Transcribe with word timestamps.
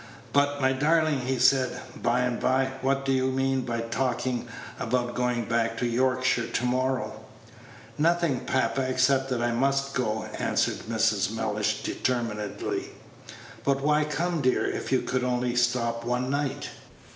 "But, 0.33 0.59
my 0.59 0.73
darling," 0.73 1.19
he 1.19 1.37
said, 1.37 1.79
by 1.95 2.21
and 2.21 2.39
by, 2.39 2.71
"what 2.81 3.05
do 3.05 3.11
you 3.11 3.27
mean 3.29 3.61
by 3.61 3.81
talking 3.81 4.47
about 4.79 5.13
going 5.13 5.45
back 5.45 5.77
to 5.77 5.85
Yorkshire 5.85 6.47
to 6.47 6.65
morrow?" 6.65 7.19
"Nothing, 7.99 8.39
papa, 8.39 8.81
except 8.89 9.29
that 9.29 9.43
I 9.43 9.51
must 9.51 9.93
go," 9.93 10.23
answered 10.39 10.89
Mrs. 10.89 11.29
Mellish, 11.31 11.83
determinedly. 11.83 12.89
"But 13.63 13.81
why 13.83 14.03
come, 14.05 14.41
dear, 14.41 14.65
if 14.65 14.91
you 14.91 15.01
could 15.03 15.23
only 15.23 15.55
stop 15.55 16.03
one 16.03 16.31
night?" 16.31 16.69